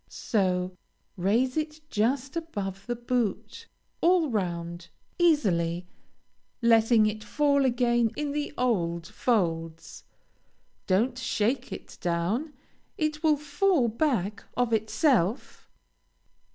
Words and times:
So. 0.09 0.75
Raise 1.15 1.55
it 1.57 1.79
just 1.91 2.35
above 2.35 2.87
the 2.87 2.95
boot, 2.95 3.67
all 4.01 4.31
round, 4.31 4.87
easily, 5.19 5.85
letting 6.59 7.05
it 7.05 7.23
fall 7.23 7.65
again 7.65 8.09
in 8.15 8.31
the 8.31 8.51
old 8.57 9.05
folds. 9.05 10.03
Don't 10.87 11.19
shake 11.19 11.71
it 11.71 11.99
down; 12.01 12.53
it 12.97 13.21
will 13.21 13.37
fall 13.37 13.89
back 13.89 14.43
of 14.57 14.73
itself. 14.73 15.69